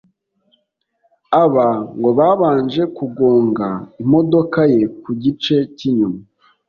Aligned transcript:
Aba 1.43 1.67
ngo 1.97 2.09
babanje 2.19 2.83
kugonga 2.97 3.67
imodoka 4.03 4.59
ye 4.73 4.83
ku 5.01 5.09
gice 5.23 5.55
cy’inyuma 5.77 6.19